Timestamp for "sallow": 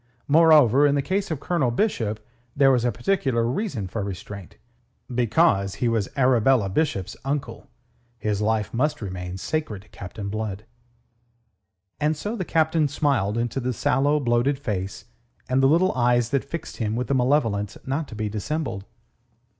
13.73-14.19